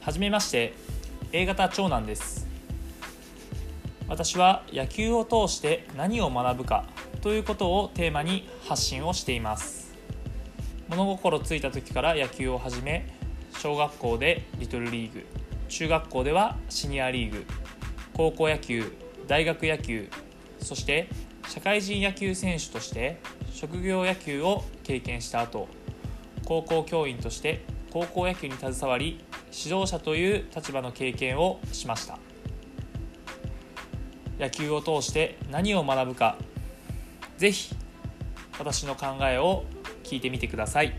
[0.00, 0.72] はじめまして
[1.30, 2.48] A 型長男です。
[4.08, 6.86] 私は野球を通して何を学ぶか
[7.20, 9.92] ということをテーマに発信をしています。
[10.88, 13.12] 物心ついた時から野球を始め
[13.58, 15.26] 小学校でリトルリーグ
[15.68, 17.44] 中学校ではシニアリーグ
[18.14, 18.96] 高校野球
[19.28, 20.08] 大学野球
[20.60, 21.10] そして
[21.46, 23.20] 社会人野球選手として
[23.52, 25.68] 職業野球を経験した後
[26.46, 32.18] 高校教員として高校野球に携わり指導者という立場の経験をしました
[34.38, 36.36] 野球を通して何を学ぶか
[37.36, 37.74] ぜひ
[38.58, 39.64] 私の考えを
[40.04, 40.92] 聞いてみてください。